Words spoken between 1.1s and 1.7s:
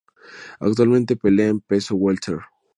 pelea en